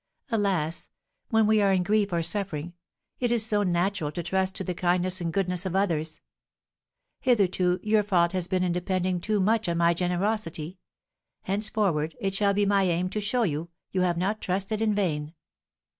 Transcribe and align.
Alas, 0.31 0.89
when 1.29 1.45
we 1.45 1.61
are 1.61 1.71
in 1.71 1.83
grief 1.83 2.11
or 2.11 2.23
suffering, 2.23 2.73
it 3.19 3.31
is 3.31 3.45
so 3.45 3.61
natural 3.61 4.11
to 4.11 4.23
trust 4.23 4.55
to 4.55 4.63
the 4.63 4.73
kindness 4.73 5.21
and 5.21 5.31
goodness 5.31 5.63
of 5.63 5.75
others! 5.75 6.21
Hitherto 7.19 7.79
your 7.83 8.01
fault 8.01 8.31
has 8.31 8.47
been 8.47 8.63
in 8.63 8.71
depending 8.71 9.21
too 9.21 9.39
much 9.39 9.69
on 9.69 9.77
my 9.77 9.93
generosity; 9.93 10.79
henceforward 11.43 12.15
it 12.19 12.33
shall 12.33 12.55
be 12.55 12.65
my 12.65 12.81
aim 12.81 13.11
to 13.11 13.21
show 13.21 13.43
you, 13.43 13.69
you 13.91 14.01
have 14.01 14.17
not 14.17 14.41
trusted 14.41 14.81
in 14.81 14.95
vain." 14.95 15.35